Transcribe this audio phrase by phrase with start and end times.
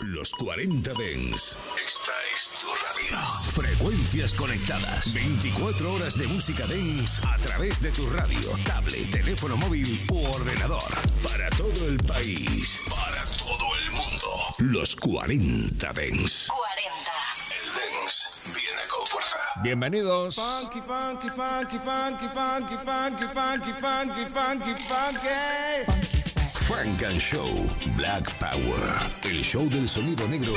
[0.00, 1.58] Los 40 Dens.
[1.76, 3.18] Esta es tu radio.
[3.50, 5.12] Frecuencias conectadas.
[5.12, 10.82] 24 horas de música Dens a través de tu radio, tablet, teléfono móvil u ordenador.
[11.22, 12.80] Para todo el país.
[12.88, 14.54] Para todo el mundo.
[14.58, 16.46] Los 40 Dens.
[16.46, 16.90] 40.
[17.50, 19.38] El Dens viene con fuerza.
[19.62, 20.36] Bienvenidos.
[20.36, 25.97] Funky, funky, funky, funky, funky, funky, funky, funky, funky, funky.
[26.68, 27.48] Funk and Show
[27.96, 29.00] Black Power.
[29.22, 30.52] El show del sonido negro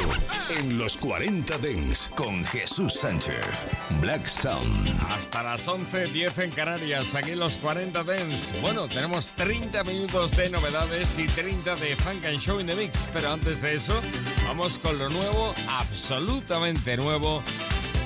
[0.49, 3.65] en los 40 Dens con Jesús Sánchez.
[4.01, 4.89] Black Sound.
[5.07, 8.51] Hasta las 11.10 en Canarias, aquí en los 40 Dens.
[8.61, 13.07] Bueno, tenemos 30 minutos de novedades y 30 de Funk and Show in the Mix.
[13.13, 13.97] Pero antes de eso,
[14.45, 17.41] vamos con lo nuevo, absolutamente nuevo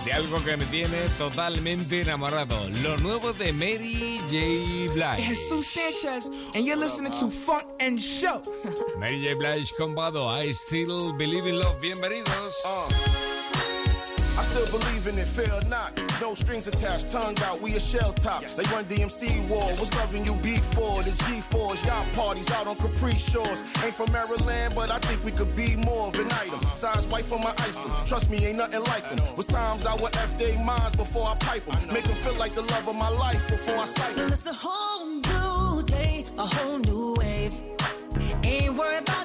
[0.05, 2.55] de algo que me tiene totalmente enamorado.
[2.83, 4.93] Lo nuevo de Mary J.
[4.93, 5.27] Blige.
[5.27, 8.41] Jesus Sanchez, and you're listening to Funk and Show.
[8.99, 9.35] Mary J.
[9.35, 11.81] Blige con Bado, I Still Believe in Love.
[11.81, 12.55] Bienvenidos.
[14.37, 15.97] I still believe in it, fail not.
[16.21, 18.43] No strings attached, tongue out, we a shell top.
[18.43, 21.03] They run DMC war, What's loving you before.
[21.03, 23.61] The G4s, y'all parties out on Capri Shores.
[23.83, 26.61] Ain't from Maryland, but I think we could be more of an item.
[26.75, 27.91] Size white for my item.
[28.05, 29.19] Trust me, ain't nothing like them.
[29.37, 31.93] Was times I would F they minds before I pipe them.
[31.93, 34.31] Make them feel like the love of my life before I sight them.
[34.31, 37.53] It's a whole new day, a whole new wave.
[38.43, 39.24] Ain't worried about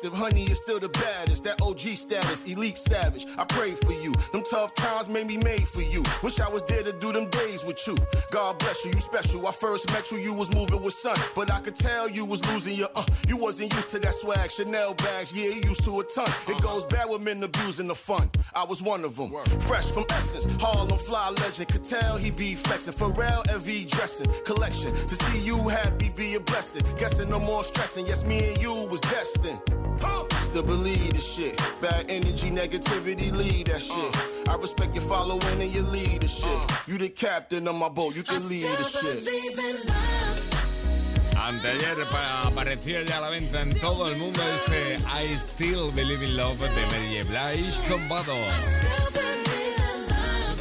[0.00, 1.44] attractive, honey is still the baddest.
[1.44, 3.26] That OG status, elite savage.
[3.38, 4.12] I pray for you.
[4.32, 6.02] Them tough times made me made for you.
[6.22, 7.96] Wish I was there to do them days with you.
[8.30, 9.46] God bless you, you special.
[9.46, 12.44] I first met you, you was moving with sun, but I could tell you was
[12.52, 13.04] losing your uh.
[13.28, 16.28] You wasn't used to that swag, Chanel bags, yeah, you used to a ton.
[16.48, 18.30] It goes bad with men abusing the fun.
[18.54, 19.32] I was one of them.
[19.60, 21.68] Fresh from Essence, Harlem fly legend.
[21.68, 22.92] Could tell he be flexing.
[22.92, 24.92] Pharrell LV dressing collection.
[24.92, 26.82] To see you happy be a blessing.
[26.98, 28.04] Guessing no more stressing.
[28.06, 29.60] Yes, me and you was destined.
[30.00, 30.39] Huh.
[30.50, 31.56] Still believe the shit.
[31.80, 34.48] Bad energy, negativity, lead that shit.
[34.48, 36.50] I respect your following and your leadership.
[36.88, 39.24] You the captain of my boat, you I can lead the still shit.
[39.24, 41.36] believe in love.
[41.36, 46.24] Anteayer pa- aparecía ya a la venta en todo el mundo este I Still Believe
[46.24, 47.28] in Love de Mary J.
[47.30, 48.34] Blige con Vado.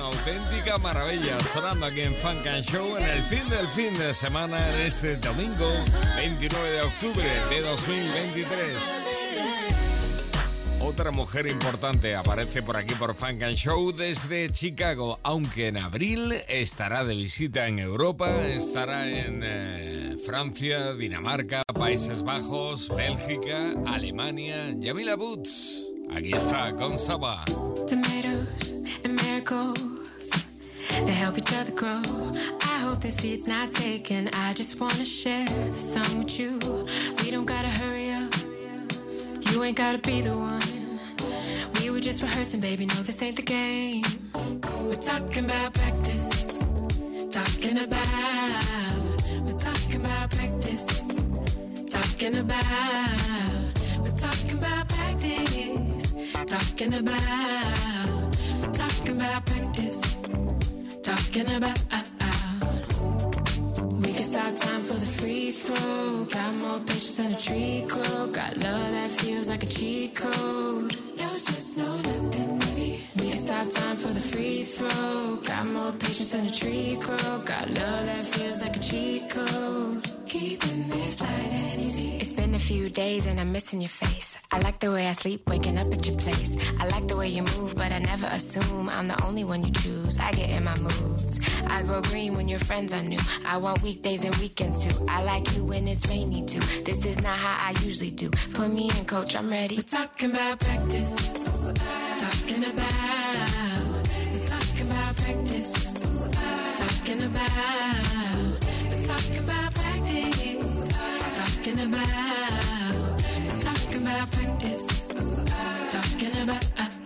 [0.10, 4.58] Auténtica maravilla sonando aquí en Funk and Show en el fin del fin de semana
[4.70, 5.72] en este domingo
[6.16, 9.10] 29 de octubre de 2023.
[10.82, 16.34] Otra mujer importante aparece por aquí por Funk and Show desde Chicago, aunque en abril
[16.48, 24.74] estará de visita en Europa, estará en eh, Francia, Dinamarca, Países Bajos, Bélgica, Alemania.
[24.78, 25.86] Yamila Boots.
[26.12, 27.46] Aquí está con Saba.
[27.86, 29.99] Tomatoes and miracles.
[31.06, 32.02] They help each other grow.
[32.62, 34.30] I hope the seed's not taken.
[34.30, 36.60] I just wanna share the sun with you.
[37.22, 38.34] We don't gotta hurry up.
[39.52, 41.00] You ain't gotta be the one.
[41.80, 42.86] We were just rehearsing, baby.
[42.86, 44.04] No, this ain't the game.
[44.88, 46.60] We're talking about practice.
[47.32, 48.64] Talking about.
[49.46, 50.86] We're talking about practice.
[51.88, 52.64] Talking about.
[54.04, 56.14] We're talking about practice.
[56.46, 58.36] Talking about.
[58.62, 60.59] We're talking about practice.
[61.10, 61.80] Talking about.
[63.94, 66.26] We can stop time for the free throw.
[66.26, 68.28] Got more patience than a tree grow.
[68.28, 70.96] Got love that feels like a cheat code.
[71.18, 73.04] No stress, no nothing heavy.
[73.16, 75.38] We can stop time for the free throw.
[75.38, 77.40] Got more patience than a tree grow.
[77.44, 80.09] Got love that feels like a cheat code.
[80.30, 82.18] Keeping this light and easy.
[82.20, 84.38] It's been a few days and I'm missing your face.
[84.52, 86.56] I like the way I sleep, waking up at your place.
[86.80, 89.72] I like the way you move, but I never assume I'm the only one you
[89.72, 90.20] choose.
[90.20, 91.40] I get in my moods.
[91.66, 93.18] I grow green when your friends are new.
[93.44, 95.04] I want weekdays and weekends too.
[95.10, 96.60] I like you when it's rainy too.
[96.84, 98.30] This is not how I usually do.
[98.54, 99.78] Put me in, coach, I'm ready.
[99.78, 101.16] We're talking about practice.
[102.20, 102.94] Talking about.
[104.32, 105.72] We're talking about practice.
[106.78, 107.50] Talking about.
[108.92, 109.79] We're talking about practice.
[111.70, 113.20] Talking about.
[113.60, 115.08] Talking about practice.
[115.90, 116.99] Talking about.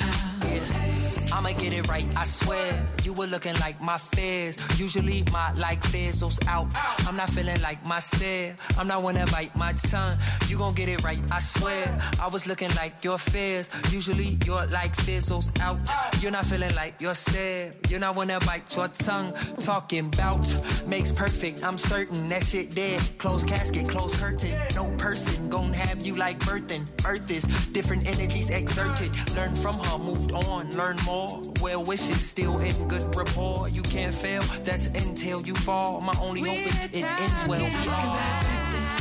[1.33, 2.87] I'ma get it right, I swear.
[3.01, 4.55] You were looking like my fears.
[4.79, 6.67] Usually my like fizzles out.
[7.07, 8.55] I'm not feeling like myself.
[8.77, 10.15] I'm not wanna bite my tongue.
[10.47, 11.99] You gon' get it right, I swear.
[12.19, 13.71] I was looking like your fears.
[13.91, 15.79] Usually your like fizzles out.
[16.21, 17.73] You're not feeling like yourself.
[17.89, 19.33] You're not wanna bite your tongue.
[19.59, 20.45] Talking bout
[20.85, 21.63] makes perfect.
[21.63, 23.01] I'm certain that shit dead.
[23.17, 24.53] Closed casket, closed curtain.
[24.75, 26.85] No person gon' have you like birthing.
[27.07, 29.11] Earth is different energies exerted.
[29.35, 31.22] Learn from her, moved on, learn more.
[31.61, 33.69] Well wishes still in good rapport.
[33.69, 36.01] You can't fail, that's until you fall.
[36.01, 37.63] My only hope is it ends well.
[37.63, 38.91] We Talking about practice.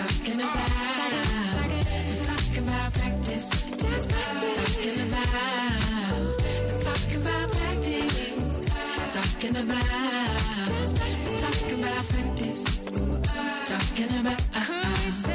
[0.00, 0.68] Talking about.
[2.30, 3.48] Talking about practice.
[3.82, 4.56] Just practice.
[4.56, 5.40] Talking about.
[6.86, 8.68] Talking about practice.
[9.14, 9.84] Talking about.
[11.42, 12.62] Talking about practice.
[13.70, 15.29] Talking about.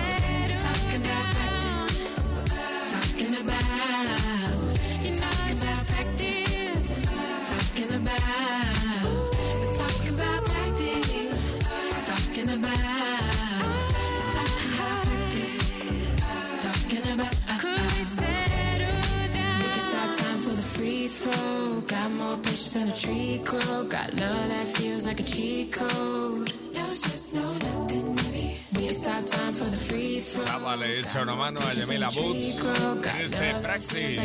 [22.76, 23.84] Patience than a tree grow.
[23.84, 26.54] Got love that feels like a cheat code.
[26.74, 28.60] No stress, no nothing heavy.
[28.74, 30.44] We can stop time for the free throw.
[30.44, 32.64] Saba le echa una mano a Yamila Boots
[33.06, 34.18] en este practice.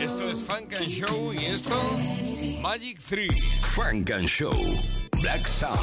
[0.00, 1.80] Esto es Funk and Show y esto
[2.60, 3.28] Magic 3.
[3.74, 4.54] Funk and Show.
[5.20, 5.80] Black Sound.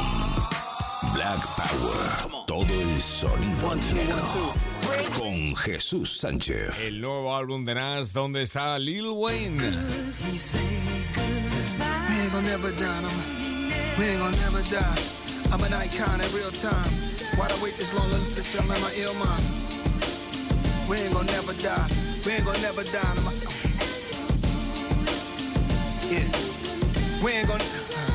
[1.14, 2.46] Black Power.
[2.46, 4.54] Todo el sonido negro.
[5.18, 6.88] Con Jesús Sánchez.
[6.88, 9.72] El nuevo álbum de Nas donde está Lil Wayne.
[12.52, 13.02] Never die.
[13.02, 13.08] I'm,
[13.98, 15.00] we ain't gonna never die.
[15.54, 16.92] I'm an icon in real time.
[17.38, 18.12] Why'd I wait this long
[18.54, 19.42] y'all in my ill mind?
[20.90, 21.88] We ain't gonna never die.
[22.26, 23.00] We ain't gonna never die.
[23.00, 23.24] I'm,
[26.12, 26.28] yeah.
[27.24, 27.64] We ain't gonna.
[27.64, 28.12] Uh-huh.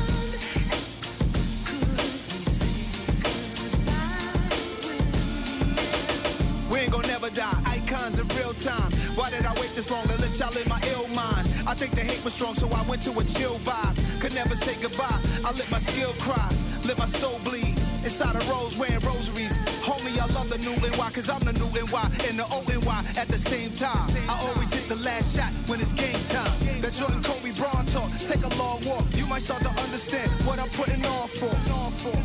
[6.71, 7.57] We ain't gonna never die.
[7.65, 8.91] Icons in real time.
[9.17, 11.47] Why did I wait this long to let y'all in my ill mind?
[11.65, 14.06] I think the hate was strong, so I went to a chill vibe.
[14.19, 15.19] Could never say goodbye.
[15.45, 16.49] I let my skill cry,
[16.85, 17.77] let my soul bleed.
[18.03, 19.57] Inside a rose wearing rosaries.
[19.85, 23.03] Homie, I love the new NY, cause I'm the new NY and the old NY
[23.17, 24.09] at the same time.
[24.29, 26.51] I always hit the last shot when it's game time.
[26.81, 29.05] That Jordan Kobe Braun talk, take a long walk.
[29.13, 31.53] You might start to understand what I'm putting on for.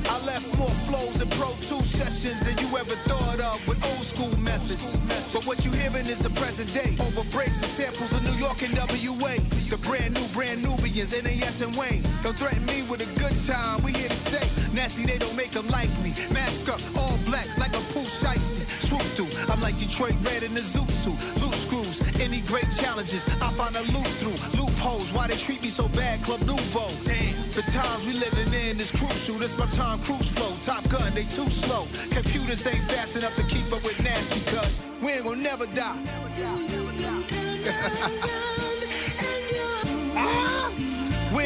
[0.08, 4.04] I left more flows and Pro Tools sessions than you ever thought of with old
[4.04, 4.96] school methods.
[5.32, 6.94] But what you hearing is the present day.
[7.00, 9.38] Over breaks and samples of New York and WA.
[9.70, 10.41] The brand new, brand
[10.92, 12.02] Nubians, NAS and Wayne.
[12.22, 14.46] Don't threaten me with a good time, we here to stay.
[14.74, 16.12] Nasty, they don't make them like me.
[16.34, 18.68] Mask up, all black, like a Pooh Shiesty.
[18.84, 21.16] Swoop through, I'm like Detroit Red in the Zoot suit.
[21.40, 24.36] Loose screws, any great challenges, I find a loop through.
[24.60, 26.88] Loopholes, why they treat me so bad, Club Nouveau.
[27.04, 29.36] Damn, the times we living in is crucial.
[29.36, 30.52] This my Tom Cruise flow.
[30.60, 31.86] Top gun, they too slow.
[32.10, 35.96] Computers ain't fast enough to keep up with nasty, cuz we ain't gonna never die.
[40.12, 40.48] We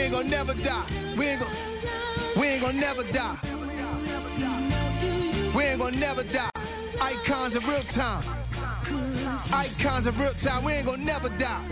[0.06, 0.86] ain't gonna never die.
[1.16, 1.54] We ain't gonna,
[2.36, 3.38] we ain't gonna never die.
[5.54, 6.50] We ain't gonna never die.
[7.00, 8.22] Icons of real time.
[9.52, 10.62] Icons of real time.
[10.62, 11.64] We ain't gonna never die.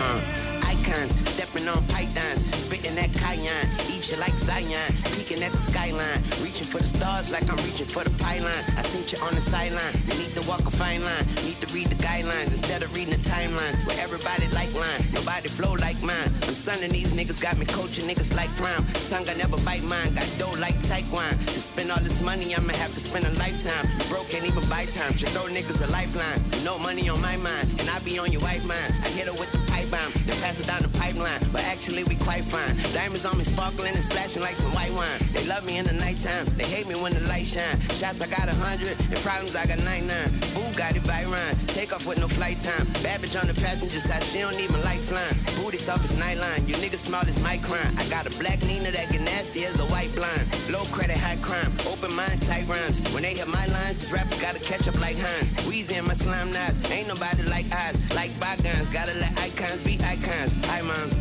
[0.00, 0.49] Uh,
[0.90, 6.20] icons, stepping on pythons, spitting that cayenne, eat you like Zion, peeking at the skyline,
[6.42, 8.62] reaching for the stars like I'm reaching for the pylon.
[8.76, 11.68] I seen you on the sideline, you need to walk a fine line, need to
[11.74, 16.00] read the guidelines instead of reading the timelines where everybody like line, nobody flow like
[16.02, 16.30] mine.
[16.46, 18.84] I'm sunning these niggas, got me coaching niggas like prime.
[19.06, 21.30] Tongue I never bite mine, got dough like Taekwon.
[21.54, 23.86] To spend all this money, I'ma have to spend a lifetime.
[24.08, 26.40] Broke can't even buy time, should throw niggas a lifeline.
[26.64, 28.90] No money on my mind, and I be on your white mind.
[29.04, 31.40] I hit her with the pipe bomb, then pass it down the pipeline.
[31.52, 32.76] But actually, we quite fine.
[32.92, 35.20] Diamonds on me sparkling and splashing like some white wine.
[35.32, 37.78] They love me in the nighttime, they hate me when the light shine.
[37.98, 40.10] Shots I got a hundred, and problems I got 99.
[40.54, 42.86] Boo got it by Ryan, take off with no flight time.
[43.20, 45.36] Bitch on the passenger side, she don't even like flying.
[45.60, 47.92] Booty soft as nightline, you niggas small as my crime.
[47.98, 50.48] I got a black Nina that get nasty as a white blind.
[50.70, 52.98] Low credit, high crime, open mind, tight rhymes.
[53.12, 55.52] When they hit my lines, these rappers gotta catch up like Hines.
[55.68, 58.88] Weezy and my slime knives, ain't nobody like eyes, like bygones.
[58.90, 60.56] Gotta let icons be icons.
[60.70, 61.16] Hi moms.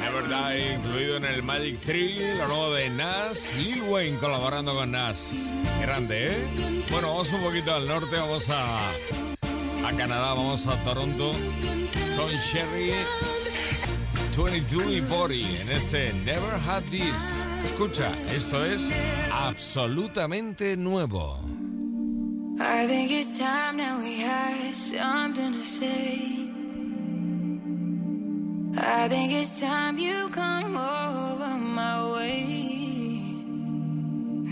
[0.00, 4.90] Never Die, incluido en el Magic 3, lo nuevo de Nas, Lil Wayne colaborando con
[4.90, 5.46] Nas.
[5.80, 6.84] Grande, ¿eh?
[6.90, 11.32] Bueno, vamos un poquito al norte, vamos a, a Canadá, vamos a Toronto
[12.16, 12.92] con Sherry
[14.36, 17.46] 22 y Body en este Never Had This.
[17.64, 18.90] Escucha, esto es
[19.32, 21.40] absolutamente nuevo.
[22.58, 26.35] I think it's time that we had something to say.
[28.78, 33.22] I think it's time you come over my way.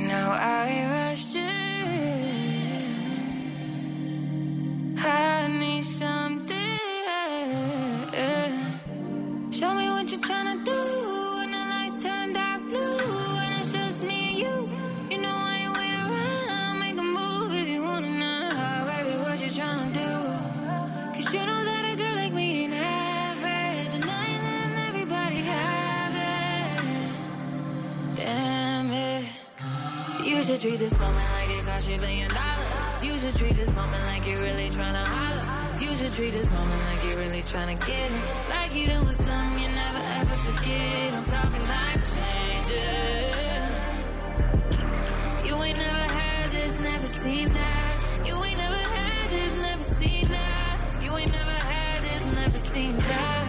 [0.09, 1.45] Now I rush in.
[4.99, 5.34] I
[30.65, 33.05] treat this moment like it cost you a billion dollars.
[33.05, 35.45] You should treat this moment like you're really trying to holler.
[35.79, 38.23] You should treat this moment like you're really trying to get it.
[38.49, 41.13] Like you doing something you never ever forget.
[41.13, 43.69] I'm talking life changing.
[45.47, 48.23] You ain't never had this, never seen that.
[48.25, 50.99] You ain't never had this, never seen that.
[51.03, 53.45] You ain't never had this, never seen that.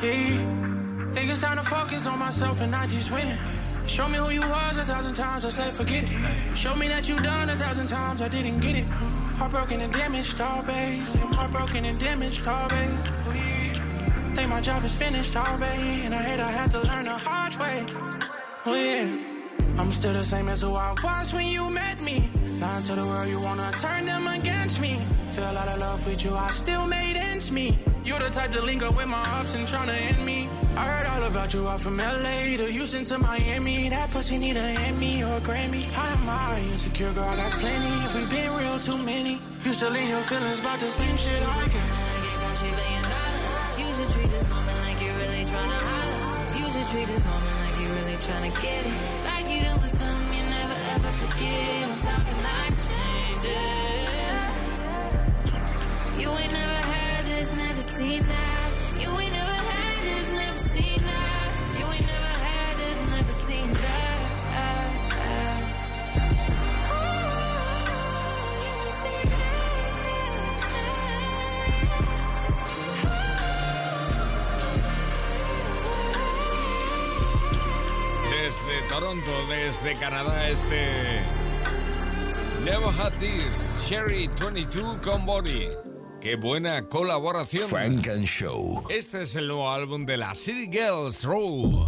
[0.00, 3.57] Yeah, think it's time to focus on myself and not just win.
[3.88, 6.56] Show me who you was a thousand times, I said forget it.
[6.56, 8.84] Show me that you done a thousand times, I didn't get it.
[9.38, 11.06] Heartbroken and damaged, all babe.
[11.06, 12.90] Heartbroken and damaged, all babe.
[14.34, 16.04] Think my job is finished, all babe.
[16.04, 17.86] And I hate I had to learn the hard way.
[18.66, 19.08] Oh yeah.
[19.78, 22.30] I'm still the same as who I was when you met me.
[22.60, 25.00] Lying to the world, you wanna turn them against me.
[25.32, 27.78] Feel out of love with you, I still made ends meet.
[28.08, 30.48] You the type to linger with my ups and tryna end me.
[30.74, 33.90] I heard all about you out from LA to Houston to Miami.
[33.90, 35.82] That pussy need a Emmy or a Grammy.
[35.92, 37.28] How am I insecure, girl?
[37.28, 37.92] I got plenty.
[38.06, 39.42] If we been real, too many.
[39.60, 42.06] Used to leave your feelings about the same shit, I guess.
[43.78, 46.56] You should treat this moment like you're really trying to holler.
[46.58, 48.94] You should treat this moment like you're really trying to get it.
[49.28, 51.84] Like you doing something you never ever forget.
[51.84, 54.48] I'm talking life changing.
[56.22, 56.67] You ain't never
[78.30, 81.20] Desde Toronto, desde Canadá, este
[82.62, 85.87] Never Had This, Sherry 22 con Body.
[86.20, 87.68] Qué buena colaboración.
[87.68, 88.84] Frank and Show.
[88.90, 91.86] Este es el nuevo álbum de la City Girls Row.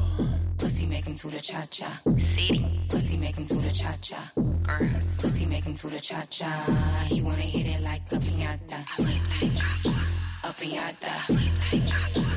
[0.56, 2.00] Pussy make him to the cha cha.
[2.16, 2.86] City.
[2.88, 4.30] Pussy make him to the cha cha.
[4.36, 5.04] Girls.
[5.18, 6.64] Pussy make him to the cha cha.
[7.08, 8.84] He wanna hit it like a piñata.
[10.44, 11.26] A piñata.
[11.26, 12.29] A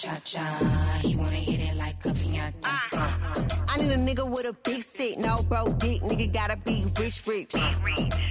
[0.00, 0.98] cha cha.
[1.02, 2.54] He wanna hit it like a piñata.
[2.64, 3.18] Ah.
[3.68, 6.00] I need a nigga with a big stick, no bro dick.
[6.00, 7.54] Nigga gotta be rich, rich.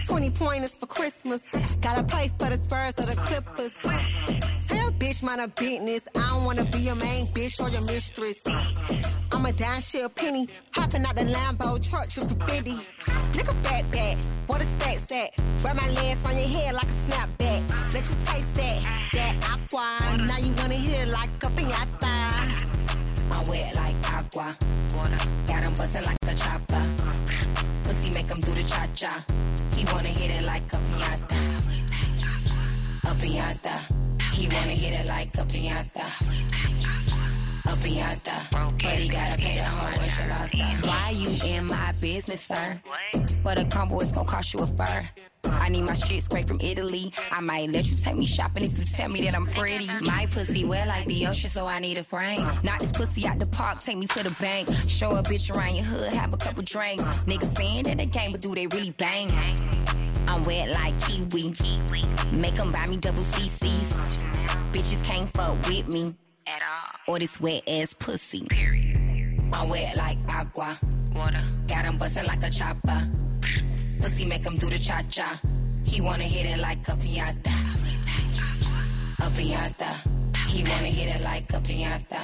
[0.08, 1.48] 20 pointers for Christmas.
[1.80, 3.74] Gotta play for the Spurs or the Clippers.
[4.68, 6.08] Tell bitch mind a business.
[6.15, 8.44] I don't wanna be your main bitch or your mistress.
[9.32, 10.48] I'm a down shell penny.
[10.75, 12.74] Hopping out the Lambo truck, triple 50.
[13.36, 15.32] Nigga back back, what a stacks at?
[15.63, 17.94] Wrap my legs on your head like a snapback.
[17.94, 20.18] Let you taste that, that aqua.
[20.27, 22.13] Now you wanna hit it like a piñata.
[23.32, 23.89] I'm wet like.
[24.36, 25.18] Water.
[25.48, 26.84] Got him bustin' like a chopper.
[27.84, 29.25] Pussy make him do the cha cha.
[29.75, 31.39] He wanna hit it like a piñata.
[33.06, 34.09] A piñata.
[34.39, 36.05] He wanna hit it like a piñata.
[37.65, 38.50] A piñata.
[38.81, 40.88] But he gotta pay the whole enchilada.
[40.88, 42.79] Why you in my business, sir?
[43.43, 45.10] But a combo is gonna cost you a fur.
[45.43, 47.12] I need my shit straight from Italy.
[47.34, 49.89] I might let you take me shopping if you tell me that I'm pretty.
[50.00, 52.39] My pussy wet like the ocean, so I need a frame.
[52.63, 54.69] Not this pussy out the park, take me to the bank.
[54.88, 57.03] Show a bitch around your hood, have a couple drinks.
[57.03, 59.29] Niggas saying that they game, but do they really bang?
[60.29, 61.55] I'm wet like kiwi.
[62.31, 63.89] Make them buy me double CCs.
[64.71, 66.13] Bitches can't fuck with me
[66.45, 67.15] at all.
[67.15, 68.45] Or this wet ass pussy.
[68.48, 69.41] Period.
[69.51, 70.77] I'm wet like agua.
[71.15, 71.41] Water.
[71.67, 73.09] Got him bustin' like a chopper.
[74.01, 75.41] Pussy make him do the cha cha.
[75.83, 77.55] He wanna hit it like a piñata.
[79.21, 79.91] A piñata.
[80.48, 82.21] He wanna hit it like a piñata.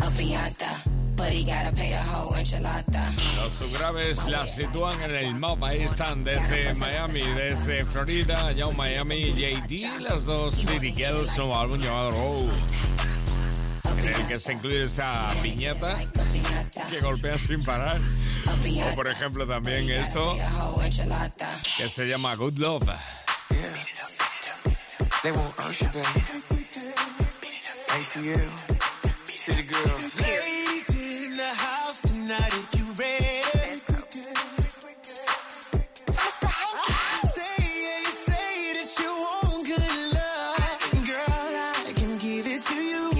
[0.00, 0.97] A piñata.
[1.18, 3.12] But he gotta pay the whole enchilada.
[3.36, 5.70] Los subgraves las sitúan en el mapa.
[5.70, 11.80] Ahí están desde Miami, desde Florida, Young Miami, JD, las dos City Girls, su álbum
[11.80, 12.50] llamado Row.
[13.98, 15.98] En el que se incluye esta piñata
[16.88, 18.00] que golpea sin parar.
[18.90, 20.38] O por ejemplo también esto
[21.76, 22.88] que se llama Good Love.
[25.20, 26.22] They Usher, baby.
[27.90, 28.78] ATL.
[29.34, 30.57] City girls.
[32.28, 33.78] Ladies in the house tonight, if you ready.
[37.28, 41.06] Say, yeah, you say that you want good love.
[41.06, 41.52] Girl,
[41.88, 43.12] I can give it to you.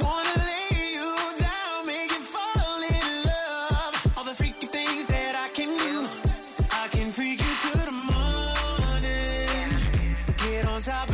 [0.00, 3.94] Wanna lay you down, make you fall in love.
[4.18, 6.08] All the freaky things that I can do.
[6.72, 9.70] I can freak you to the morning.
[10.38, 11.11] Get on top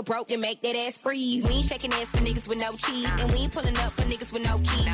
[0.00, 1.44] nigga broke, then make that ass freeze.
[1.44, 3.08] We ain't shaking ass for niggas with no cheese.
[3.20, 4.86] And we ain't pulling up for niggas with no keys.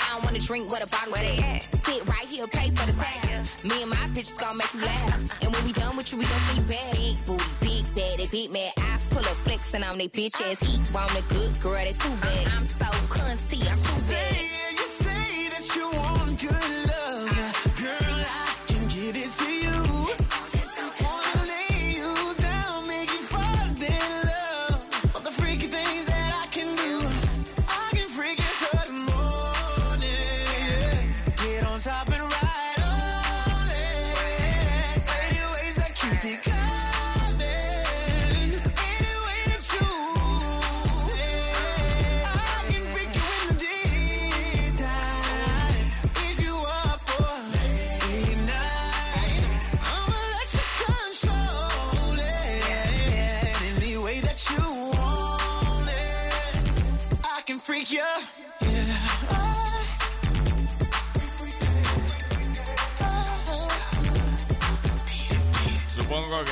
[0.00, 1.62] I don't wanna drink what a bottle at.
[1.84, 3.64] Sit right here, pay for the tab.
[3.64, 5.42] Me and my bitches gon' make you laugh.
[5.42, 6.92] And when we done with you, we gon' see you bad.
[6.96, 8.72] Big booty, big bad, they big mad.
[8.78, 10.60] I pull up flexing on they bitch ass.
[10.60, 12.46] He want a good girl, that's too bad.
[12.56, 13.79] I'm so cunty, I'm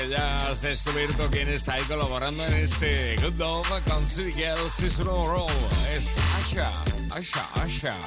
[0.09, 4.91] ya has descubierto quién está ahí colaborando en este Good Love con City Girls y
[4.91, 5.51] su nuevo rol.
[5.91, 6.07] Es
[6.41, 6.73] Asha,
[7.15, 8.01] Asha, Asha.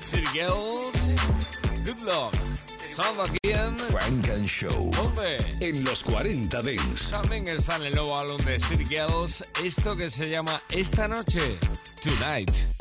[0.00, 1.14] City Girls,
[1.84, 2.34] Good Luck.
[2.78, 3.78] Sonando aquí en...
[3.78, 4.90] Frank and Show.
[4.92, 5.38] ¿Dónde?
[5.60, 7.10] En los 40 Dents.
[7.10, 11.58] También está en el nuevo álbum de City Girls, esto que se llama Esta Noche,
[12.02, 12.75] Tonight.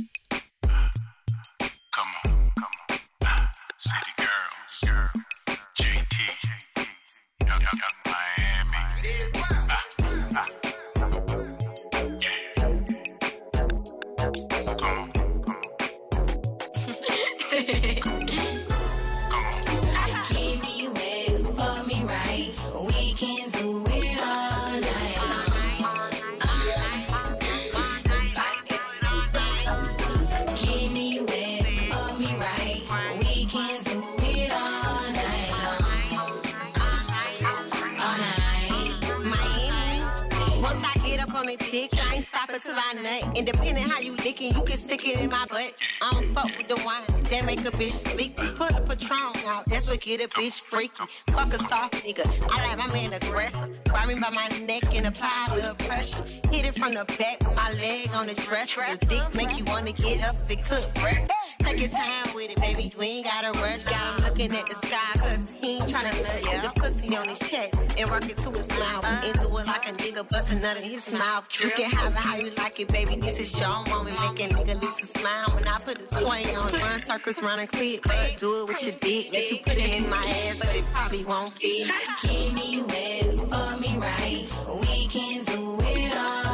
[42.78, 43.38] I nut.
[43.38, 45.74] Independent how you licking, you can stick it in my butt.
[46.02, 48.36] I don't fuck with the wine, that make a bitch sleep.
[48.56, 51.04] Put a Patron out, that's what get a bitch freaky.
[51.28, 53.70] Fuck a soft nigga, I like my man aggressive.
[53.90, 56.24] Grab me by my neck and apply a little pressure.
[56.52, 58.84] Hit it from the back my leg on the dresser.
[59.00, 61.44] The dick make you wanna get up and cook breakfast.
[61.65, 62.91] Take your time with it, baby.
[62.95, 63.84] You ain't gotta rush.
[63.84, 66.51] Got him looking at the sky, cause he ain't tryna nut.
[66.51, 69.04] See the pussy on his chest and work it to his mouth.
[69.04, 69.28] Uh-huh.
[69.28, 71.47] Into it like a nigga busting nut in his mouth.
[71.60, 73.15] You can have it how you like it, baby.
[73.15, 74.19] This is your moment.
[74.19, 76.71] Make a nigga lose his smile when I put the toy on.
[76.73, 78.04] Run circles, run a clip.
[78.04, 79.34] but Do it with your dick.
[79.34, 81.89] Let you put it in my ass, but it probably won't fit.
[82.21, 84.45] Keep me wet, fuck me right.
[84.82, 86.44] We can do it all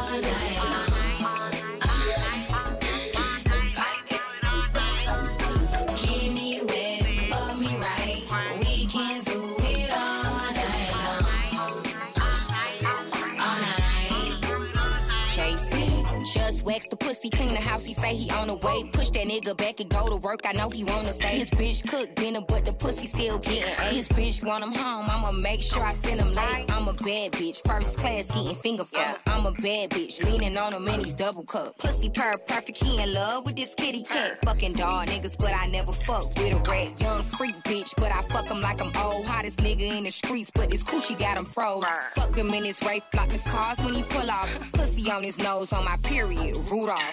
[17.22, 17.84] pussy, clean the house.
[17.84, 18.84] He say he on the way.
[18.92, 20.40] Push that nigga back and go to work.
[20.44, 21.38] I know he wanna stay.
[21.38, 23.94] His bitch cook dinner, but the pussy still getting A.
[23.94, 25.06] His bitch want him home.
[25.08, 26.66] I'ma make sure I send him late.
[26.70, 29.28] I'm a bad bitch, first class getting finger fucked.
[29.28, 31.78] I'm a bad bitch, leaning on him in his double cup.
[31.78, 34.38] Pussy purr perfect, he in love with this kitty cat.
[34.44, 37.00] Fucking dog niggas, but I never fuck with a rat.
[37.00, 39.26] Young freak bitch, but I fuck him like I'm old.
[39.26, 41.84] Hottest nigga in the streets, but it's cool she got him froze.
[42.14, 44.48] Fuck him in his Wraith, block his cars when he pull off.
[44.72, 47.11] Pussy on his nose, on my period, Rudolph.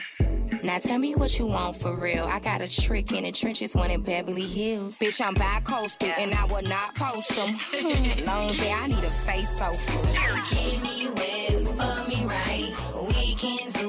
[0.63, 2.25] Now tell me what you want for real.
[2.25, 4.97] I got a trick in the trenches, one in Beverly Hills.
[4.99, 7.57] Bitch, I'm bi-coastal, and I will not post them.
[8.25, 10.43] Long day, I need a face so full.
[10.45, 12.73] Keep me wet, fuck me right.
[13.07, 13.88] We can do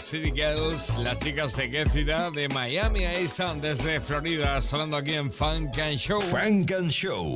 [0.00, 0.96] City Girls.
[0.98, 2.32] Las chicas de qué ciudad?
[2.32, 3.04] De Miami.
[3.04, 6.20] Ahí están desde Florida, sonando aquí en Funk and Show.
[6.20, 7.34] Frank and Show.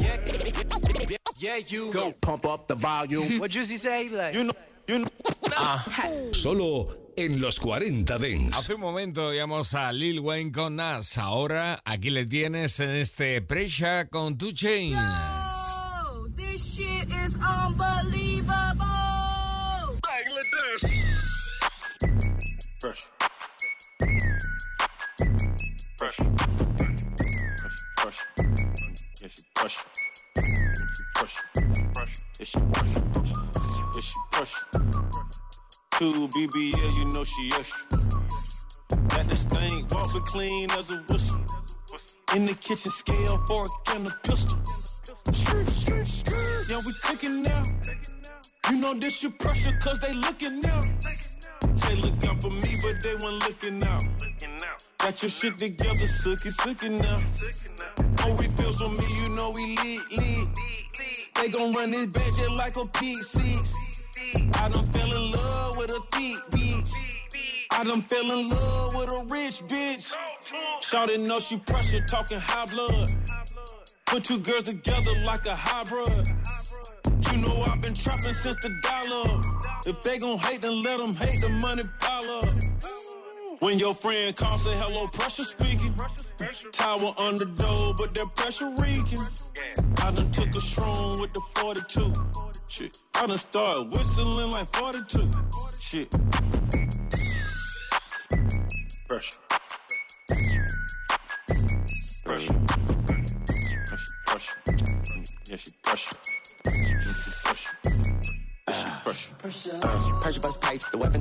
[1.36, 3.38] Yeah, you go pump up the volume.
[3.38, 4.08] what Juicy say?
[4.08, 4.52] Like, you know,
[4.86, 5.08] you know.
[6.32, 8.56] Solo en los 40 Dents.
[8.56, 11.18] Hace un momento oíamos a Lil Wayne con Nas.
[11.18, 14.96] Ahora aquí le tienes en este Pressure con Two Chains.
[14.96, 17.93] Oh, this shit is unbelievable.
[36.04, 37.98] Two BBL, you know she extra.
[39.08, 41.40] Got this thing walking clean as a whistle.
[42.34, 44.58] In the kitchen, scale, fork, and a pistol.
[45.32, 46.66] Skirt, skirt, skirt.
[46.68, 47.62] Yeah, we cooking now.
[48.68, 50.80] You know this your pressure, cause they looking now.
[51.62, 54.02] They look out for me, but they weren't looking out.
[54.98, 57.16] Got your shit together, sookie, sookie now.
[58.26, 60.48] Oh, refills on me, you know we lit, lit.
[61.36, 63.83] They gon' run this bitch just like a P6.
[64.36, 66.92] I done fell in love with a thick bitch.
[67.70, 70.14] I done fell in love with a rich bitch.
[70.80, 73.10] Shawty know she pressure, talking high blood.
[74.06, 76.28] Put two girls together like a hybrid.
[77.32, 79.40] You know I've been trapping since the dollar.
[79.86, 82.48] If they gon' hate, then let them hate the money pile up.
[83.60, 85.94] When your friend calls, say hello, pressure speaking.
[86.72, 89.20] Tower under door, but that pressure reeking.
[90.02, 92.53] I done took a shroom with the 42.
[92.76, 95.30] Shit, I done started whistling like 42.
[95.78, 96.12] Shit.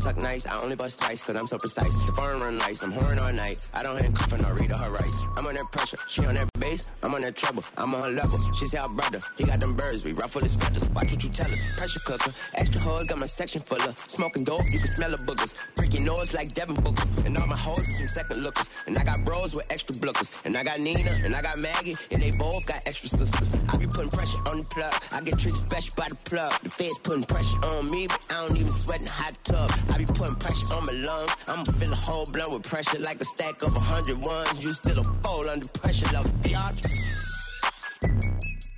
[0.03, 0.45] Tuck nice.
[0.45, 2.03] I only bust twice, cause I'm so precise.
[2.03, 3.65] The foreign run lights, I'm whoring all night.
[3.73, 5.23] I don't handcuff her, no read her rights.
[5.37, 7.63] I'm on that pressure, she on that bass, I'm on that trouble.
[7.77, 8.37] I'm on her level.
[8.53, 10.89] She say our brother, he got them birds, we ruffle his feathers.
[10.89, 11.77] Watch what you tell us.
[11.77, 14.61] Pressure cooker, extra hard, got my section full of smoking dope.
[14.71, 15.53] You can smell the boogers.
[15.75, 17.03] Break your nose like Devin Booker.
[17.25, 18.69] And all my hoes some second lookers.
[18.87, 20.41] And I got bros with extra blookers.
[20.45, 23.57] And I got Nina, and I got Maggie, and they both got extra sisters.
[23.71, 24.93] I be putting pressure on the plug.
[25.11, 26.51] I get treated special by the plug.
[26.61, 29.69] The feds putting pressure on me, but I don't even sweat in the hot tub.
[29.93, 31.29] I be putting pressure on my lungs.
[31.47, 34.65] I'ma fill a whole blunt with pressure like a stack of a hundred ones.
[34.65, 36.73] You still a bowl under pressure, love y'all.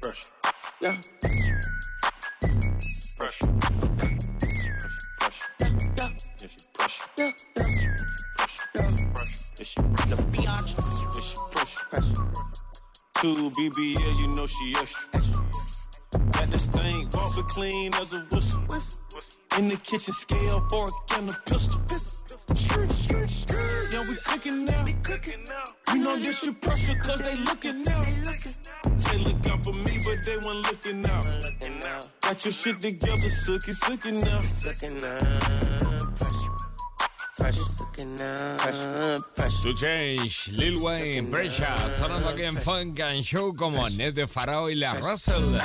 [0.01, 0.31] Pressure.
[0.81, 0.97] Yeah.
[3.17, 3.47] Pressure.
[3.97, 4.27] Pressure.
[5.61, 6.09] Yeah, yeah.
[6.75, 7.07] Pressure.
[7.17, 7.31] Yeah,
[7.79, 7.95] yeah.
[8.35, 8.67] Pressure.
[8.75, 8.91] Yeah.
[9.15, 9.45] Pressure.
[9.55, 9.81] Pressure.
[10.11, 10.75] The biatch.
[11.53, 11.83] Pressure.
[11.91, 12.27] Pressure.
[13.21, 15.21] Two BBL, you know she extra.
[16.31, 19.44] Got this thing, walk clean as a whistle.
[19.57, 21.79] In the kitchen, scale, fork, and a pistol.
[22.53, 23.89] Skirt, skirt, skirt.
[23.93, 24.85] Yeah, we cooking now.
[25.93, 28.03] You know this your pressure, cause they looking now.
[28.97, 32.09] Say look out for me, but they weren't looking out.
[32.19, 34.39] Got your shit together, suck it, suck it now.
[34.39, 35.21] Sucking up.
[36.17, 36.51] Pressure.
[37.37, 38.57] Pressure, sucking up.
[38.57, 39.17] Pressure.
[39.63, 41.65] 2 Chainz, Lil Wayne, Pressure,
[41.97, 45.61] sonando aquí en Funk and Show como Nef the Pharaoh y LaRussell.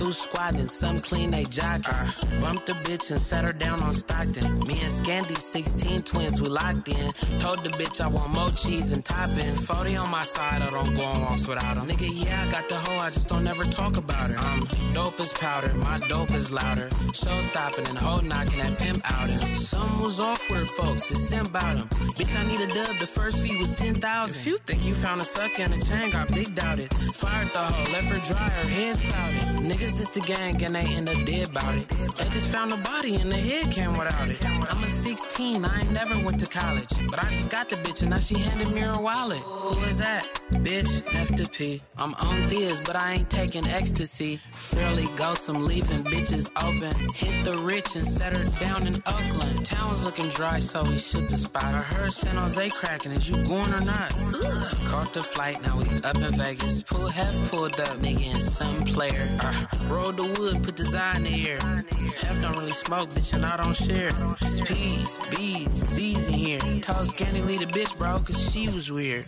[0.00, 1.92] Through squatting, some clean they jogging.
[2.40, 4.60] Bumped the bitch and set her down on Stockton.
[4.60, 7.12] Me and Scandy, 16 twins, we locked in.
[7.38, 9.54] Told the bitch I want more cheese and topping.
[9.56, 11.84] 40 on my side, I don't go on walks without him.
[11.86, 14.38] Nigga, yeah, I got the hoe, I just don't ever talk about her.
[14.38, 16.88] I'm um, dope as powder, my dope is louder.
[17.12, 19.68] Show stopping and hoe knocking at pimp outings.
[19.68, 21.88] Some was off with her, folks, it's about him.
[22.16, 24.00] Bitch, I need a dub, the first fee was 10,000.
[24.34, 26.88] If you think you found a suck and a chain, got big doubted.
[26.94, 29.60] Fired the hoe, left her dry, her head's clouded.
[29.68, 31.88] Niggas is the gang and they end up dead about it.
[31.88, 34.44] They just found a body and the head came without it.
[34.44, 36.90] I'm a 16, I ain't never went to college.
[37.10, 39.38] But I just got the bitch and now she handed me her wallet.
[39.38, 40.24] Who is that?
[40.50, 41.80] Bitch, F to P.
[41.96, 44.36] I'm on this, but I ain't taking ecstasy.
[44.52, 46.94] Fairly ghost, I'm leaving bitches open.
[47.14, 49.64] Hit the rich and set her down in Oakland.
[49.64, 51.64] Town was looking dry, so we shook the spot.
[51.64, 54.12] I heard San Jose cracking, is you going or not?
[54.12, 54.76] Ugh.
[54.88, 56.82] Caught the flight, now we up in Vegas.
[56.82, 59.26] Pull have pulled up, nigga, and some player.
[59.42, 61.58] Uh, rolled the wood, put design in here.
[61.60, 64.10] Half don't really smoke, bitch, and I don't share.
[64.40, 66.60] It's P's, B's, Z's in here.
[66.80, 69.24] Told Scanny lead a bitch, bro, cause she was weird.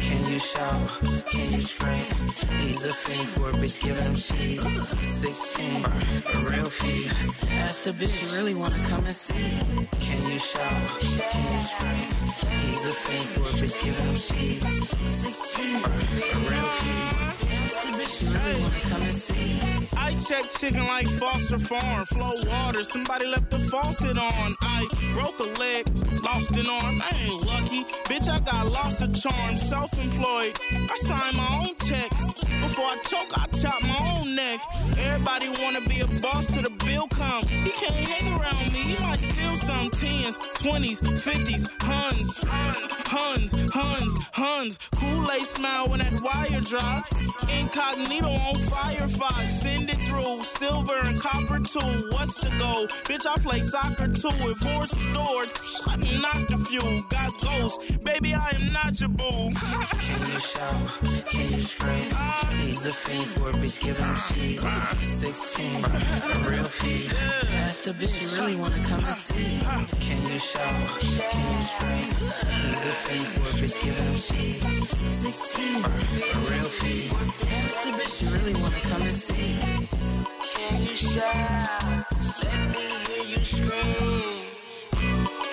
[0.00, 0.86] Can you show?
[1.26, 2.04] Can you scream?
[2.60, 4.62] He's a fiend for a bitch giving him cheese.
[5.00, 7.06] 16, a real P.
[7.60, 9.58] Ask the bitch you really wanna come and see.
[10.00, 10.72] Can you show?
[11.30, 12.10] Can you scream?
[12.62, 14.64] He's a fiend for a bitch giving him cheese.
[15.00, 17.30] 16, a real P.
[17.64, 19.89] Ask the bitch you really wanna come and see.
[19.96, 22.82] I check chicken like Foster Farm, flow water.
[22.82, 24.54] Somebody left the faucet on.
[24.62, 25.86] I broke a leg,
[26.22, 27.02] lost an arm.
[27.02, 28.28] I ain't lucky, bitch.
[28.28, 29.56] I got lots of charm.
[29.56, 32.10] Self-employed, I signed my own check.
[32.60, 34.60] Before I choke, I chop my own neck.
[34.98, 37.44] Everybody wanna be a boss to the bill come.
[37.46, 38.80] He can't hang around me.
[38.80, 44.78] He might steal some tens, twenties, fifties, huns, huns, huns, huns.
[44.94, 47.06] Kool-Aid smile when that wire drop.
[47.48, 50.42] Incognito on Firefox, send through.
[50.42, 52.10] Silver and copper too.
[52.10, 52.86] What's the goal?
[53.08, 54.28] Bitch, I play soccer too.
[54.50, 55.50] If boards doors,
[55.86, 57.04] I knock the few.
[57.08, 59.52] Got ghosts, baby, I am not your boo.
[60.06, 60.74] Can you show?
[61.30, 62.10] Can you scream?
[62.58, 64.60] He's a fiend for a bitch giving him cheese.
[65.00, 65.88] 16, a
[66.48, 67.08] real P.
[67.64, 69.60] Ask the bitch you really wanna come and see.
[70.06, 70.70] Can you show?
[71.32, 72.10] Can you scream?
[72.64, 74.62] He's a fiend for a bitch giving him cheese.
[75.20, 77.08] 16, a real P.
[77.64, 79.59] Ask the bitch you really wanna come and see.
[79.60, 82.04] Can you shout?
[82.42, 84.44] Let me hear you scream.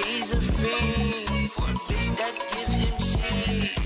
[0.04, 3.78] He's a fiend for a bitch that give him cheese.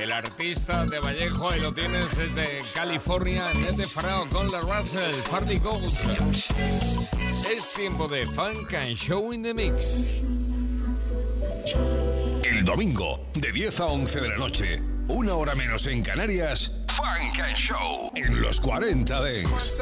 [0.00, 5.12] El artista de Vallejo, y lo tienes, es de California, Nete Farao con la Russell,
[5.12, 5.92] Farley Gold.
[7.50, 10.20] Es tiempo de Funk and Show in the Mix.
[12.42, 17.40] El domingo, de 10 a 11 de la noche, una hora menos en Canarias, Funk
[17.40, 19.80] and Show en los 40 Dance.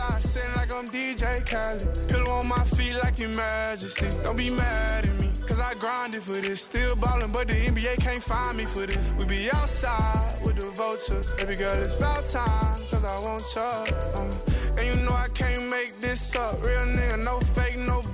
[5.49, 6.63] Cause I grinded for this.
[6.63, 9.13] Still ballin', but the NBA can't find me for this.
[9.19, 11.31] We be outside with the vultures.
[11.39, 13.63] Baby girl, it's about time, cause I want you.
[13.63, 16.65] Uh, and you know I can't make this up.
[16.65, 17.41] Real nigga, no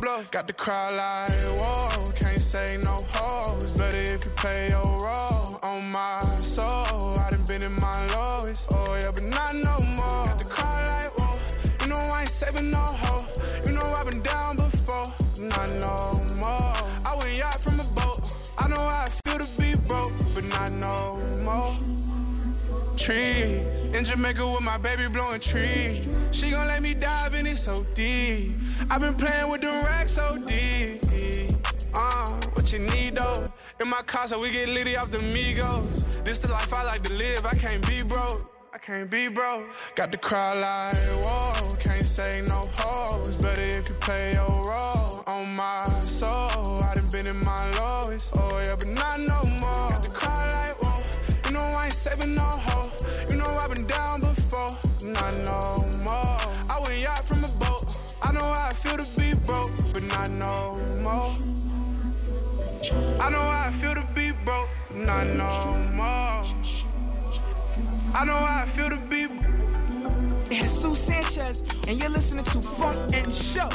[0.04, 0.30] bluff.
[0.30, 3.70] Got the crowd like, whoa, can't say no hoes.
[3.72, 5.58] Better if you play your role.
[5.62, 8.68] On my soul, I done been in my lowest.
[8.70, 10.24] Oh, yeah, but not no more.
[10.26, 11.38] Got the crowd like, whoa,
[11.80, 13.26] you know I ain't saving no hoes.
[13.66, 15.08] You know I've been down before,
[15.40, 15.96] not no
[16.36, 16.74] more.
[17.08, 18.20] I went yacht from a boat.
[18.58, 21.74] I know how I feel to be broke, but not no more.
[22.96, 26.06] Trees in Jamaica with my baby blowing trees.
[26.30, 30.16] She gon' let me dive in it so deep i been playing with them racks
[30.46, 31.00] deep.
[31.94, 33.50] Uh, what you need though?
[33.80, 36.22] In my car, so we get litty off the Migos.
[36.24, 37.46] This the life I like to live.
[37.46, 38.50] I can't be broke.
[38.72, 39.64] I can't be broke.
[39.94, 43.36] Got the crowd like, whoa, can't say no hoes.
[43.36, 45.22] Better if you play your role.
[45.26, 47.93] On my soul, I done been in my lowest.
[63.24, 66.44] I know how I feel to be broke, not no more.
[68.12, 69.28] I know how I feel to be.
[70.50, 73.70] Jesus Sanchez, and you're listening to Funk and Show.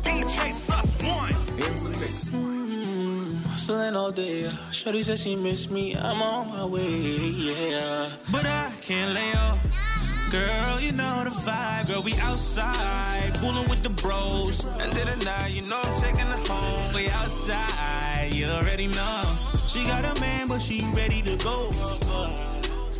[0.00, 2.30] DJ Sus One in the mix.
[2.30, 4.50] Mm, hustling all day.
[4.70, 5.94] Shorty says she miss me.
[5.94, 7.10] I'm on my way,
[7.50, 8.08] yeah.
[8.32, 9.85] But I can't lay off.
[10.30, 11.86] Girl, you know the vibe.
[11.86, 14.64] Girl, we outside, fooling with the bros.
[14.64, 16.94] And then at night, you know I'm taking her home.
[16.94, 19.22] We outside, you already know.
[19.68, 21.70] She got a man, but she ready to go.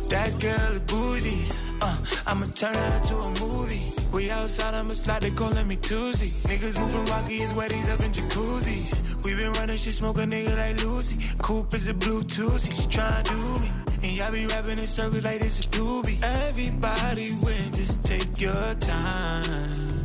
[0.07, 1.45] That girl is bougie.
[1.81, 3.91] Uh, I'ma turn her to a movie.
[4.13, 6.27] We outside, I'ma slide, they callin' me Tuesday.
[6.47, 9.23] Niggas moving rocky, his weddings up in jacuzzis.
[9.25, 11.19] We been running, she smoke a nigga like Lucy.
[11.39, 13.86] Coupe is a Bluetooth, she tryna do me.
[14.07, 16.23] And y'all be rapping in circles like this a doobie.
[16.47, 20.01] Everybody win, just take your time.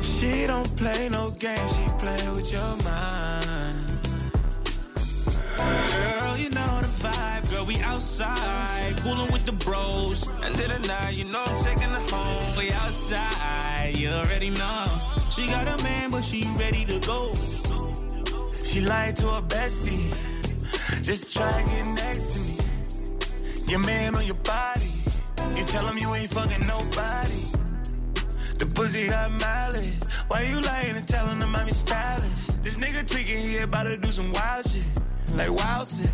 [0.00, 3.88] She don't play no games, she play with your mind.
[5.58, 7.50] Girl, you know the vibe.
[7.50, 10.28] Girl, we outside, fooling with the bros.
[10.44, 12.56] And then at night, you know I'm taking her home.
[12.56, 14.86] We outside, you already know.
[15.30, 17.34] She got a man, but she ready to go.
[18.62, 20.14] She lied to her bestie.
[21.02, 22.49] Just try to get next to me.
[23.70, 24.90] Your man on your body.
[25.54, 27.40] You tell him you ain't fucking nobody.
[28.58, 29.94] The pussy got mileage.
[30.26, 32.60] Why you lying and telling him I'm your stylist?
[32.64, 34.84] This nigga tweaking, he about to do some wild shit.
[35.34, 36.10] Like wild shit.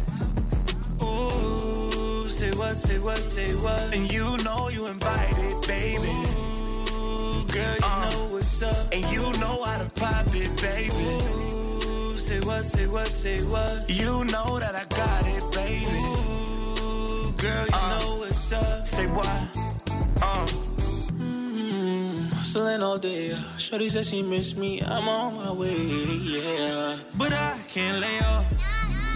[1.03, 3.95] Ooh, say what, say what, say what.
[3.95, 6.13] And you know you invited, baby.
[6.93, 8.93] Ooh, girl, you uh, know what's up.
[8.93, 10.93] And you know how to pop it, baby.
[10.93, 13.89] Ooh, say what, say what, say what.
[13.89, 16.16] You know that I got it, baby.
[17.47, 18.87] Girl, you uh, know what's up.
[18.89, 19.27] Say what?
[20.21, 20.47] Uh.
[22.35, 23.39] hustling all day.
[23.57, 24.83] Shorty says she miss me.
[24.83, 25.77] I'm on my way,
[26.35, 26.97] yeah.
[27.15, 28.47] But I can't lay off.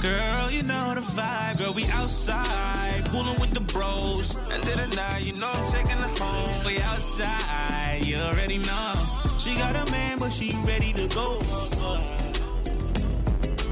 [0.00, 1.58] Girl, you know the vibe.
[1.58, 4.36] Girl, we outside, fooling with the bros.
[4.52, 6.64] And then at night, you know I'm taking her home.
[6.64, 8.94] We outside, you already know.
[9.38, 11.40] She got a man, but she ready to go.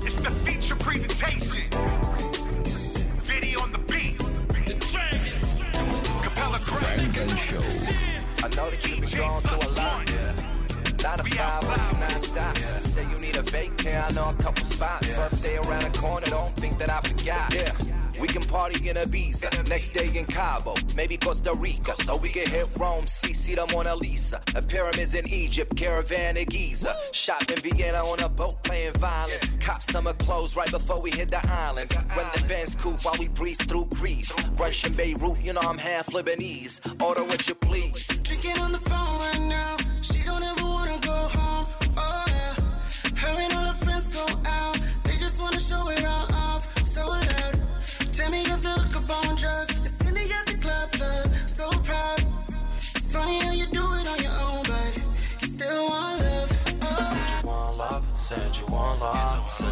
[0.02, 2.37] It's the feature presentation.
[6.64, 7.58] Funk and Show.
[8.44, 10.10] I know that you've been going through a lot.
[10.10, 10.32] Yeah.
[11.02, 12.56] Nine to five, working non-stop.
[12.58, 12.78] Yeah.
[12.80, 15.08] Say you need a vacay, I know a couple spots.
[15.08, 15.28] Yeah.
[15.28, 17.54] Birthday around the corner, don't think that I forgot.
[17.54, 17.97] Yeah.
[18.20, 21.94] We can party in Ibiza, next day in Cabo, maybe Costa Rica.
[22.10, 24.42] Or we can hit Rome, see, see the Mona Lisa.
[24.56, 26.96] A pyramids in Egypt, caravan in Giza.
[27.12, 29.38] Shop in Vienna on a boat playing violin.
[29.60, 31.94] Cop summer clothes right before we hit the islands.
[31.94, 34.32] Run the Benz coupe while we breeze through Greece.
[34.84, 36.80] In Beirut, you know I'm half Lebanese.
[37.02, 38.06] Order what you please.
[38.22, 39.76] Drinking on the phone right now.
[40.02, 40.57] She don't ever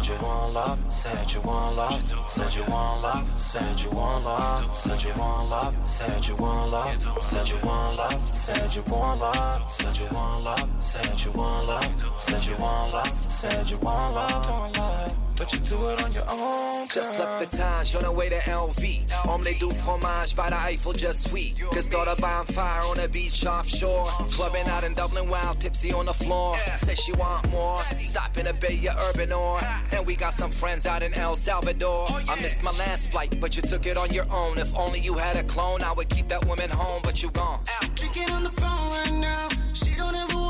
[0.07, 4.23] said you want love, said you want love, said you want love, said you want
[4.23, 8.83] love, said you want love, said you want love, said you want love, said you
[8.85, 13.69] want love, said you want love, said you want love, said you want love, said
[13.69, 16.87] you want love, but you do it on your own.
[16.87, 19.27] Just left the Taj on the way to LV.
[19.27, 21.57] Omelette du fromage by the Eiffel, just sweet.
[21.59, 24.05] Could start a bonfire on the beach offshore.
[24.31, 26.57] Clubbing out in Dublin, wild tipsy on the floor.
[26.77, 27.79] Says she want more.
[27.99, 29.59] Stop in a Bay or Urban or.
[29.91, 32.07] And we got some friends out in El Salvador.
[32.09, 34.57] Oh, I missed my last flight, but you took it on your own.
[34.57, 37.59] If only you had a clone, I would keep that woman home, but you gone.
[37.95, 39.49] Drinking on the phone right now.
[39.73, 40.46] She don't ever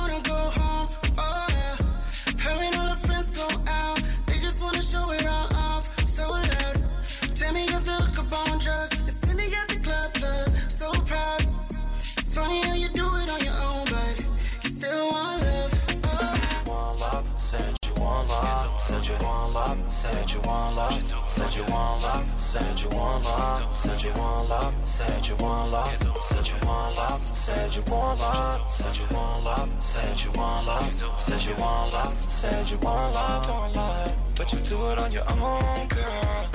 [18.30, 18.76] Oh.
[18.78, 23.24] said you want love, said you want love, said you want love, said you want
[23.24, 27.82] love, said you want love, said you want love, said you want love, said you
[27.94, 32.70] want love, said you want love, said you want love, said you want love, said
[32.72, 36.48] you want love, but you do it on your own, girl.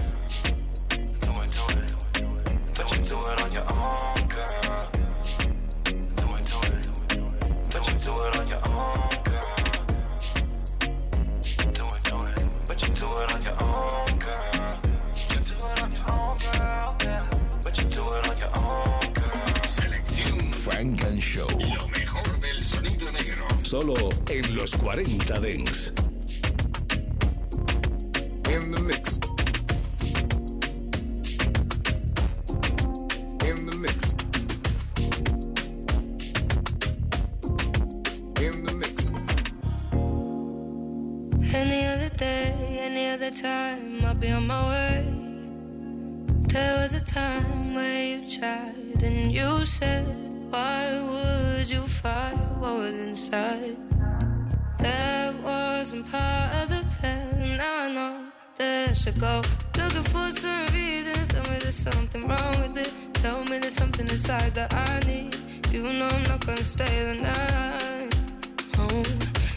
[0.91, 2.25] Do it, do it,
[2.75, 5.02] but you do it on your own, girl.
[20.63, 21.49] Frank and Show.
[21.49, 23.47] Lo mejor del sonido negro.
[23.63, 23.95] Solo
[24.29, 25.93] en los 40 Dents.
[28.49, 29.12] In the mix.
[43.33, 45.05] Time, I'll be on my way.
[46.49, 50.05] There was a time where you tried and you said,
[50.51, 53.77] Why would you fight what was inside?
[54.79, 57.57] That wasn't part of the plan.
[57.57, 58.27] Now I know
[58.59, 59.41] that should go.
[59.79, 61.29] Looking for some reasons.
[61.29, 62.93] Tell me there's something wrong with it.
[63.15, 65.35] Tell me there's something inside that I need.
[65.71, 68.13] You know I'm not gonna stay the night.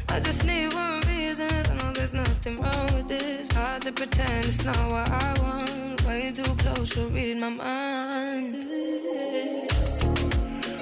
[0.09, 1.84] I just need one reason.
[2.05, 3.51] There's nothing wrong with this.
[3.53, 6.05] Hard to pretend it's not what I want.
[6.05, 8.55] Way too close to read my mind.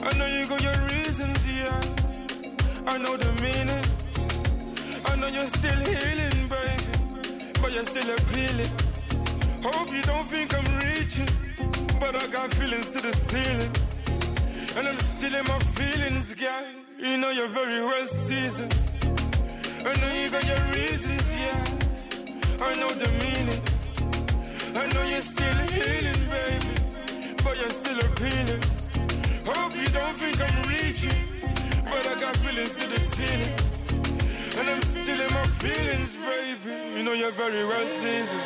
[0.04, 1.80] I know you got your reasons, yeah.
[2.86, 3.86] I know the meaning.
[5.06, 7.54] I know you're still healing, baby.
[7.62, 8.74] But you're still appealing.
[9.64, 11.30] Hope you don't think I'm reaching.
[12.02, 13.72] But I got feelings to the ceiling.
[14.76, 16.66] And I'm still in my feelings, girl.
[17.00, 18.93] You know you're very well seasoned.
[19.86, 21.64] I know you got your reasons, yeah.
[22.62, 23.62] I know the meaning.
[24.76, 26.74] I know you're still healing, baby.
[27.44, 28.64] But you're still appealing.
[29.46, 31.20] Hope you don't think I'm reaching.
[31.84, 33.56] But I got feelings to the ceiling.
[34.58, 36.98] And I'm still in my feelings, baby.
[36.98, 38.42] You know you're very well seasoned.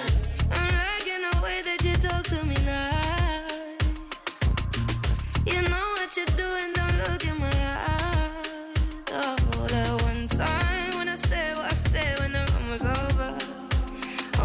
[0.52, 3.46] I'm liking the way that you talk to me now.
[5.46, 7.37] You know what you're doing, don't look in my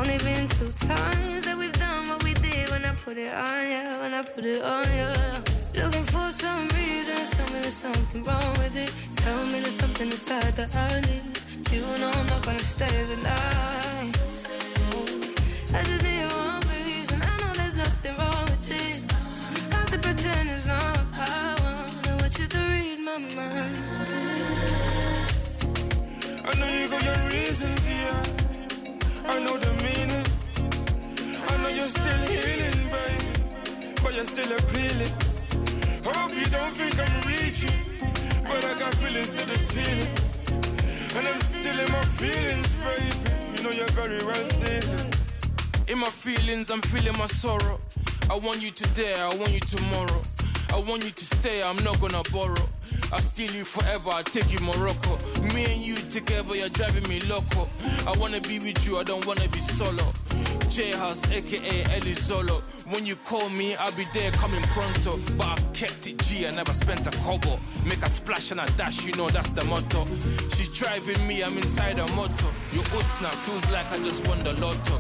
[0.02, 3.62] Only been two times that we've done what we did when I put it on
[3.72, 5.12] you, when I put it on you.
[5.80, 8.92] Looking for some reasons, tell me there's something wrong with it.
[9.22, 11.22] Tell me there's something inside that I need.
[11.70, 14.16] You know I'm not gonna stay the night.
[15.72, 17.22] I just need one reason.
[17.22, 19.06] I know there's nothing wrong with this.
[19.72, 22.08] Hard to pretend it's not what I want.
[22.08, 23.76] I want you to read my mind.
[26.48, 29.30] I know you got your reasons, yeah.
[29.30, 29.71] I know the.
[31.82, 33.94] You're still healing, baby.
[34.02, 35.14] But you're still appealing.
[36.04, 37.80] Hope you don't think I'm reaching.
[38.44, 40.14] But I got feelings to the ceiling.
[41.16, 43.10] And I'm still in my feelings, baby.
[43.56, 45.16] You know you're very well seasoned.
[45.88, 47.80] In my feelings, I'm feeling my sorrow.
[48.30, 50.22] I want you today, I want you tomorrow.
[50.72, 52.66] I want you to stay, I'm not gonna borrow.
[53.12, 55.18] I steal you forever, I take you Morocco.
[55.52, 57.68] Me and you together, you're driving me loco.
[58.06, 60.06] I wanna be with you, I don't wanna be solo.
[60.72, 62.62] J House, aka Ellie Solo.
[62.88, 65.18] When you call me, I'll be there coming pronto.
[65.36, 67.58] But I kept it G, I never spent a kobo.
[67.84, 70.06] Make a splash and a dash, you know that's the motto.
[70.56, 72.52] She's driving me, I'm inside a motor.
[72.72, 74.98] Your Usna feels like I just won the lotto.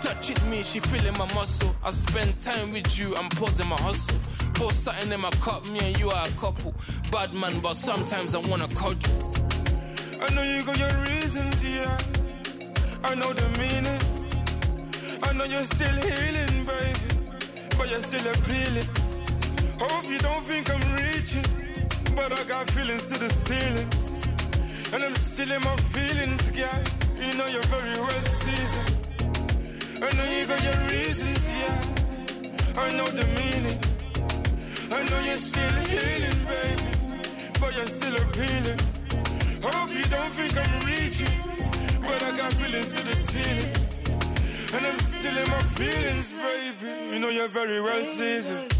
[0.00, 1.72] Touching me, she feeling my muscle.
[1.84, 4.18] I spend time with you, I'm pausing my hustle.
[4.54, 6.74] Pour something in my cup, me and you are a couple.
[7.12, 9.32] Bad man, but sometimes I wanna cuddle.
[10.20, 11.98] I know you got your reasons, yeah.
[13.04, 14.17] I know the meaning.
[15.28, 17.08] I know you're still healing, baby.
[17.76, 18.88] But you're still appealing.
[19.78, 21.44] Hope you don't think I'm reaching.
[22.16, 23.88] But I got feelings to the ceiling.
[24.94, 26.82] And I'm still in my feelings, girl.
[27.20, 28.90] You know you're very well seasoned.
[30.02, 32.82] I know you got your reasons, yeah.
[32.84, 33.78] I know the meaning.
[34.90, 36.88] I know you're still healing, baby.
[37.60, 38.80] But you're still appealing.
[39.62, 41.36] Hope you don't think I'm reaching.
[42.00, 43.87] But I got feelings to the ceiling.
[44.70, 47.14] And I'm still in my feelings, baby.
[47.14, 48.77] You know you're very well seasoned.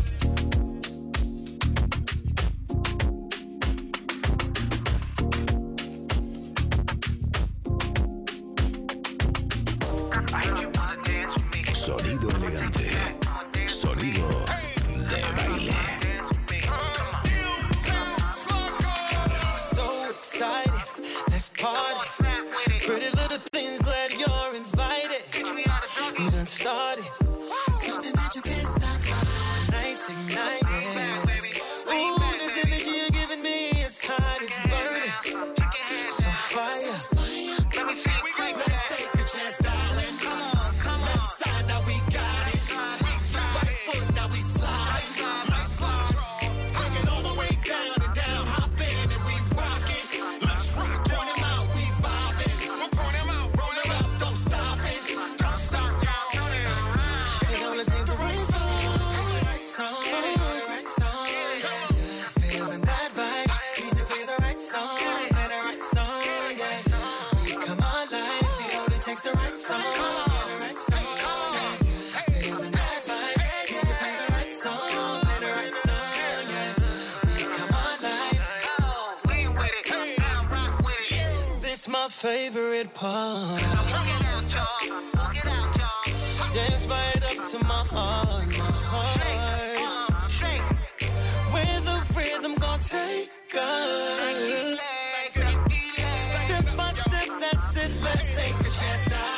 [98.18, 99.37] Let's take a chance, darling.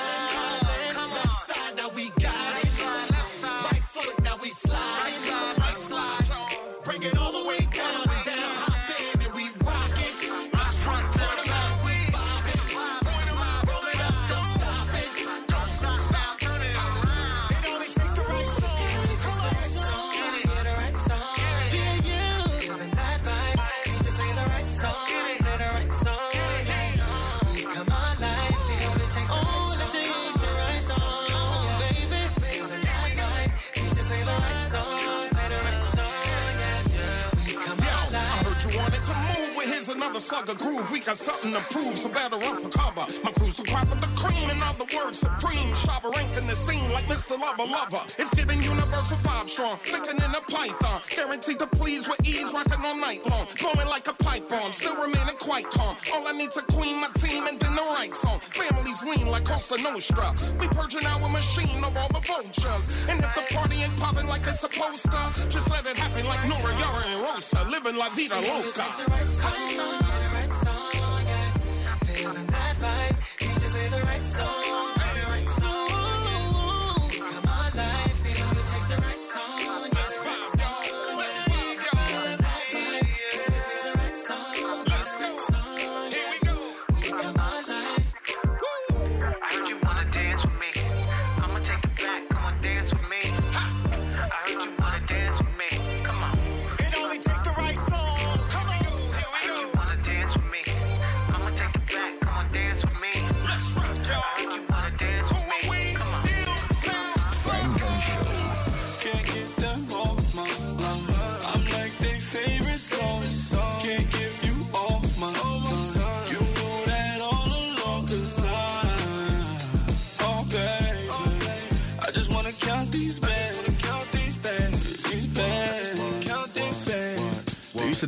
[40.41, 40.91] Another slugger groove.
[40.91, 43.07] We got something to prove, so better run for cover.
[43.23, 45.75] My crew's the crop of the cream, in other words, supreme.
[45.75, 47.39] Shava ranking the scene like Mr.
[47.39, 48.03] Lover Lover.
[48.19, 51.03] It's giving universal vibe strong, thicker than a python.
[51.09, 53.47] Guaranteed to please with ease, rocking all night long.
[53.61, 55.97] Blowing like a pipe bomb, still remaining quite calm.
[56.13, 58.41] All I need to clean my team and then the right song.
[58.41, 60.35] Families lean like Cosa Nostra.
[60.59, 63.03] We purging our machine of all the vultures.
[63.09, 66.43] And if the party ain't popping like it's supposed to, just let it happen like
[66.49, 67.65] Nora, Yara, and Rosa.
[67.69, 70.30] Living La Vida Loca.
[70.53, 71.53] Song, yeah.
[72.05, 73.41] Feeling that vibe.
[73.41, 74.60] Need to play the right song.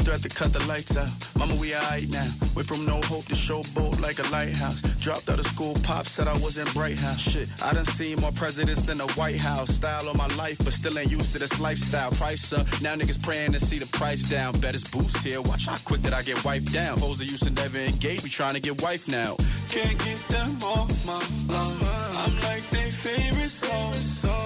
[0.05, 1.11] Threat to cut the lights out.
[1.38, 2.28] Mama, we alright now.
[2.55, 4.80] Went from no hope to showboat like a lighthouse.
[4.98, 7.20] Dropped out of school, pop said I was in Bright House.
[7.20, 9.70] Shit, I done seen more presidents than the White House.
[9.70, 12.11] Style on my life, but still ain't used to this lifestyle.
[12.12, 14.53] Price up, now niggas praying to see the price down.
[14.61, 16.98] Bet it's boost here, watch how quick that I get wiped down.
[16.98, 19.36] Hoes that used to never engage, we trying to get wife now.
[19.68, 21.22] Can't get them off my
[21.53, 21.82] mind.
[22.24, 24.41] I'm like they favorite song.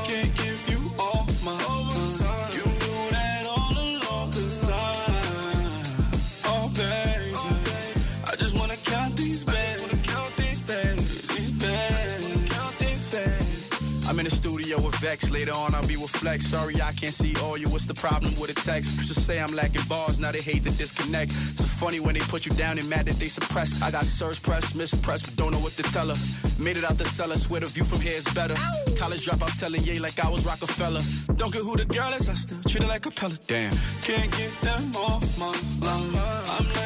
[15.24, 16.46] Later on, I'll be with Flex.
[16.46, 17.68] Sorry, I can't see all you.
[17.68, 18.96] What's the problem with a text?
[18.96, 20.18] Used to say I'm lacking bars.
[20.18, 21.30] Now they hate the disconnect.
[21.32, 23.82] So funny when they put you down and mad that they suppress.
[23.82, 26.16] I got surge press, mispress, but don't know what to tell her.
[26.58, 27.36] Made it out the cellar.
[27.36, 28.54] Swear the view from here is better.
[28.98, 31.00] College dropout telling yay like I was Rockefeller.
[31.36, 32.28] Don't care who the girl is.
[32.28, 33.40] I still treat her like a pellet.
[33.46, 33.72] Damn.
[34.02, 36.16] Can't get them off my mind.
[36.58, 36.86] I'm like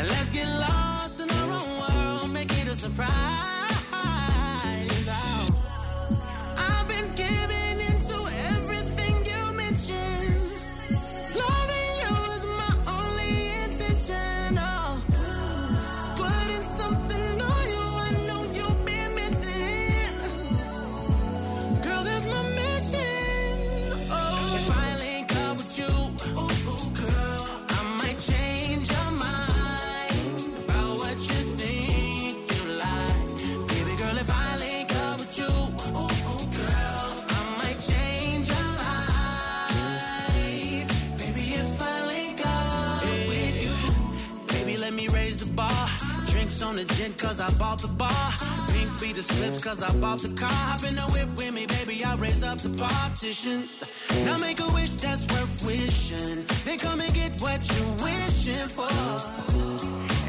[0.00, 3.59] And let's get lost in our own world, make it a surprise.
[46.84, 48.32] the gin cause I bought the bar.
[48.72, 50.48] Pink be the slips cause I bought the car.
[50.48, 53.68] Hop in the whip with me, baby, I raise up the partition.
[54.24, 56.44] Now make a wish that's worth wishing.
[56.64, 58.92] Then come and get what you're wishing for.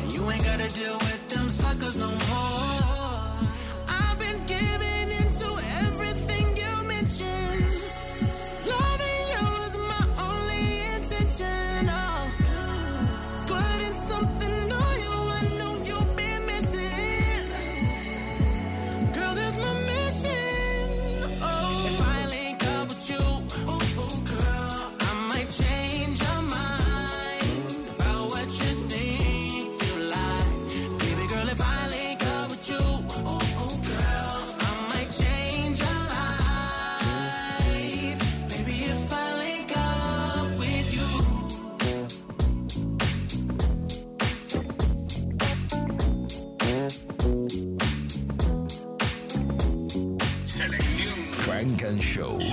[0.01, 2.80] And you ain't gotta deal with them suckers no more.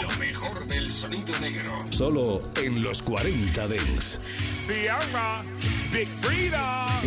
[0.03, 1.77] Lo mejor del sonido negro.
[1.91, 4.21] Solo en los 40 Dents.
[5.93, 7.01] Big Frida.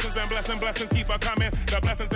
[0.00, 1.50] blessings and blessings, blessings keep a coming.
[1.66, 2.09] The blessings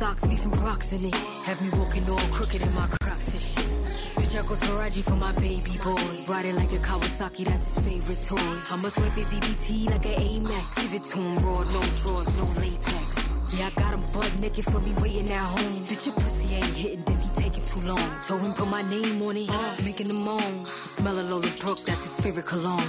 [0.00, 0.24] socks,
[0.64, 1.14] rocks in it.
[1.44, 3.70] Have me walking all crooked in my crocs and shit.
[4.16, 6.24] Bitch, I go Taraji for my baby boy.
[6.26, 8.56] Ride it like a Kawasaki, that's his favorite toy.
[8.72, 10.64] I must whip his EBT like an Amex.
[10.80, 13.28] Give it to him raw, no drawers, no latex.
[13.52, 15.84] Yeah, I got him butt naked for me waiting at home.
[15.84, 18.10] Bitch, your pussy ain't hitting, then he taking too long.
[18.26, 19.50] Told him put my name on it,
[19.84, 20.64] making him moan.
[20.64, 22.88] Smell of Lola Brooke, that's his favorite cologne.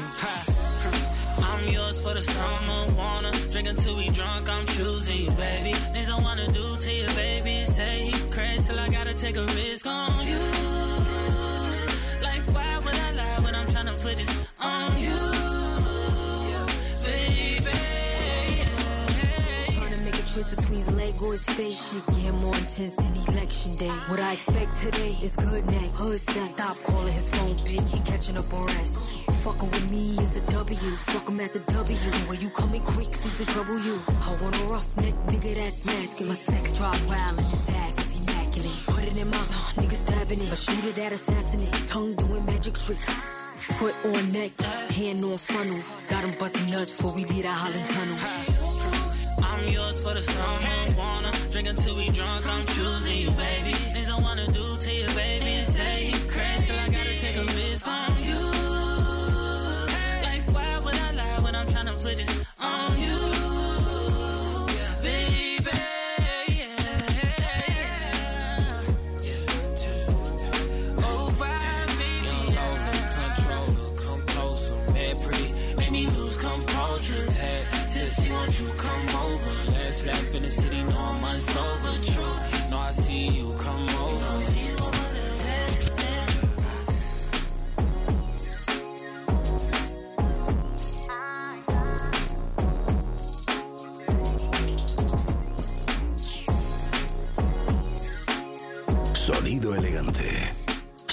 [1.44, 4.48] I'm yours for the summer, wanna drink until we drunk.
[4.48, 5.74] I'm choosing you, baby.
[5.94, 6.72] Things I wanna do
[8.72, 10.40] till I gotta take a risk on you.
[12.24, 15.18] Like why would I lie when I'm tryna put this on you,
[17.04, 17.78] baby?
[19.76, 21.92] Trying to make a choice between his leg or his face.
[21.92, 23.96] Shit getting more intense than election day.
[24.08, 26.50] What I expect today is good neck, hood sex.
[26.50, 27.90] Stop calling his phone, bitch.
[27.96, 29.14] He catching up on rest.
[29.44, 30.92] Fucking with me is a W.
[31.12, 31.98] Fuck him at the W.
[32.30, 34.00] When you coming quick, seems to trouble you.
[34.22, 36.30] I want a rough neck, nigga that's masculine.
[36.30, 37.66] My sex drive wild and his
[39.22, 40.52] in my uh, nigga stabbing it.
[40.52, 41.88] A shooter that assassinate.
[41.88, 43.30] Tongue doing magic tricks.
[43.78, 44.52] Foot on neck,
[44.98, 45.80] hand on funnel.
[46.10, 48.18] Got him busting nuts before we leave the Holland Tunnel.
[49.44, 52.48] I'm yours for the summer, wanna drink until we drunk.
[52.50, 53.74] I'm choosing you, baby.
[53.94, 55.64] Things I wanna do to you, baby.
[55.66, 58.42] Say he crazy till I gotta take a risk on you.
[60.26, 63.18] Like why would I lie when I'm tryna put this on you,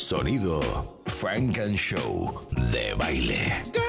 [0.08, 0.62] Sonido
[1.06, 3.87] Frank and Show de baile.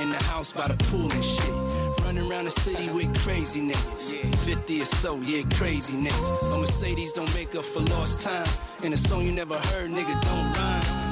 [0.00, 2.04] In the house by the pool and shit.
[2.04, 4.14] Running around the city with crazy niggas.
[4.44, 6.54] 50 or so, yeah, crazy niggas.
[6.54, 8.46] A Mercedes don't make up for lost time.
[8.82, 11.08] And a song you never heard, nigga, don't rhyme.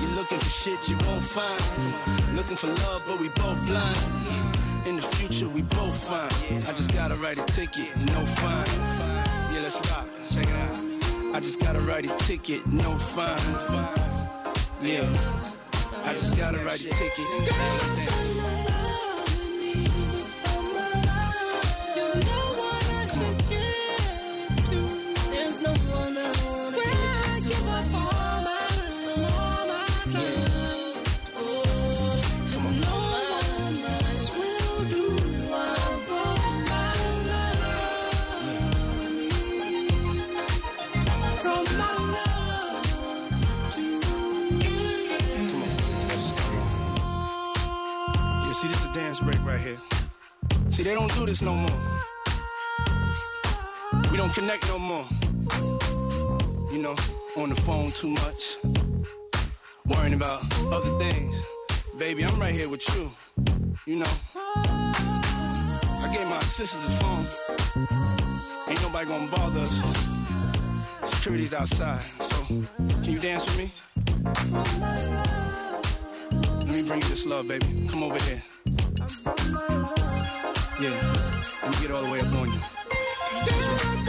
[0.00, 2.36] You looking for shit you won't find.
[2.36, 3.98] Looking for love, but we both blind.
[4.86, 6.62] In the future, we both fine.
[6.66, 8.66] I just gotta write a ticket, no fine.
[9.52, 10.06] Yeah, let's rock.
[10.32, 11.34] Check it out.
[11.34, 13.38] I just gotta write a ticket, no fine.
[14.82, 15.04] Yeah,
[16.04, 18.29] I just gotta write a ticket.
[50.80, 51.78] See, they don't do this no more.
[54.10, 55.04] We don't connect no more.
[56.72, 56.94] You know,
[57.36, 58.56] on the phone too much.
[59.84, 61.44] Worrying about other things.
[61.98, 63.10] Baby, I'm right here with you.
[63.84, 64.12] You know.
[64.34, 67.26] I gave my assistant the phone.
[68.70, 69.82] Ain't nobody gonna bother us.
[71.04, 72.36] Security's outside, so
[73.02, 73.70] can you dance with me?
[76.64, 77.66] Let me bring you this love, baby.
[77.86, 78.42] Come over here.
[80.80, 80.88] Yeah,
[81.62, 83.99] let me get all the way up on you.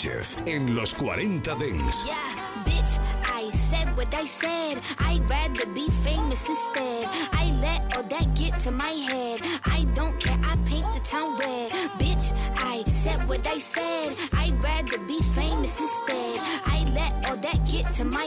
[0.00, 2.06] Sánchez en los 40 Dance.
[2.06, 4.80] Yeah, bitch, I said what I said.
[5.00, 7.06] I'd rather be famous instead.
[7.32, 9.40] I let all that get to my head.
[9.66, 11.72] I don't care, I paint the town red.
[11.98, 14.16] Bitch, I said what I said.
[14.38, 16.40] I'd rather be famous instead.
[16.64, 18.24] I let all that get to my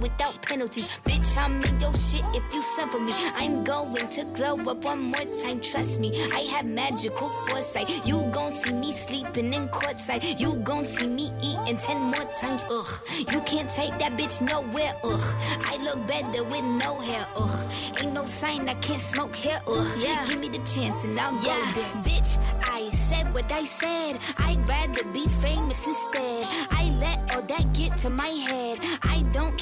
[0.00, 0.88] without penalties.
[1.04, 3.12] Bitch, I'm in your shit if you send for me.
[3.34, 6.10] I'm going to glow up one more time, trust me.
[6.32, 8.06] I have magical foresight.
[8.06, 10.38] You gon' see me sleeping in courtside.
[10.38, 13.00] You gon' see me eating ten more times, ugh.
[13.32, 15.34] You can't take that bitch nowhere, ugh.
[15.64, 17.72] I look better with no hair, ugh.
[18.00, 19.86] Ain't no sign I can't smoke here, ugh.
[19.98, 20.24] Yeah.
[20.26, 21.92] Give me the chance and I'll go there.
[22.04, 24.18] Bitch, I said what I said.
[24.38, 26.46] I'd rather be famous instead.
[26.70, 28.78] I let all that get to my head.
[29.04, 29.55] I don't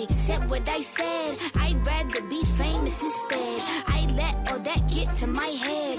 [0.00, 1.36] I said what I said.
[1.58, 3.60] I'd rather be famous instead.
[3.86, 5.98] I let all that get to my head.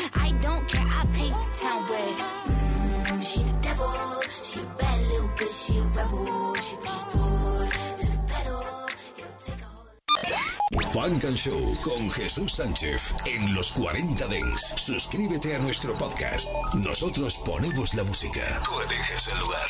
[10.93, 14.73] Funk and Show con Jesús Sánchez en los 40 Dents.
[14.75, 16.49] Suscríbete a nuestro podcast.
[16.73, 18.61] Nosotros ponemos la música.
[18.65, 19.67] Tú eliges el lugar.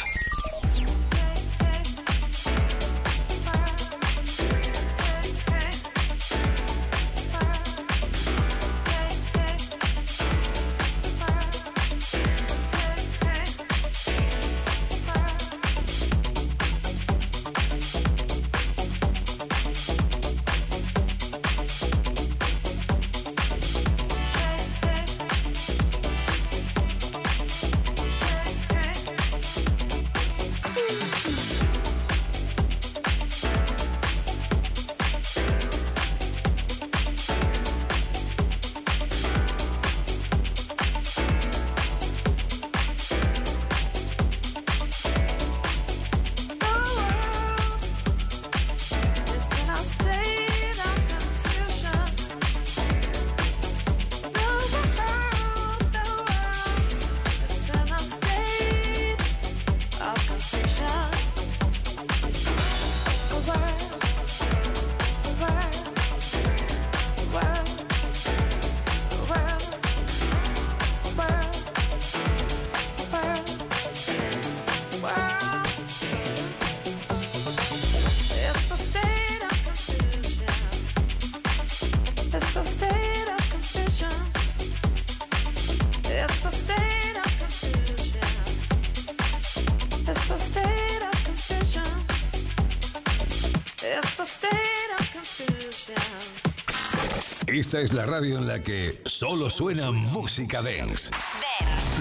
[97.72, 101.09] Esta es la radio en la que solo suena música dance.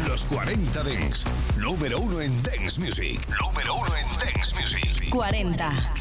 [0.08, 1.24] Los 40 Dents.
[1.58, 3.20] Número uno en Dance Music.
[3.40, 5.10] Número uno en Dance Music.
[5.10, 5.64] 40.
[5.68, 5.99] Dance